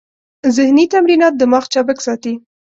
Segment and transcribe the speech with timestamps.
[0.55, 2.33] ذهني تمرینات دماغ چابک ساتي.